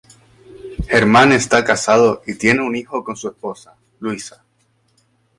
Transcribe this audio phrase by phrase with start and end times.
[0.89, 4.43] Germán está casado y tiene un hijo con su esposa, Luisa.